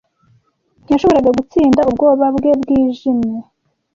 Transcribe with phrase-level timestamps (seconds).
[0.83, 3.39] Ntiyashoboraga gutsinda ubwoba bwe bwijimye.